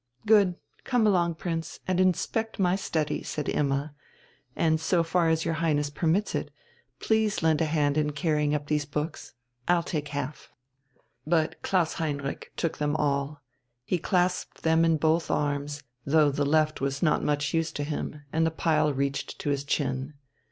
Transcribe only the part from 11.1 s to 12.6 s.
But Klaus Heinrich